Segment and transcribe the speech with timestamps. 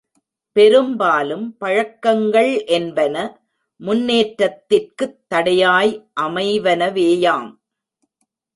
[0.51, 3.15] பெரும்பாலும் பழக்கங்கள் என்பன
[3.79, 7.47] முன்னேற்றத்திற்குத் தடையாய் அமைவனவேயாம்.